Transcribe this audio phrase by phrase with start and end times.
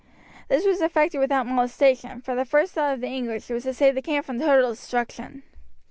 [0.47, 3.93] This was effected without molestation, for the first thought of the English was to save
[3.93, 5.43] the camp from total destruction.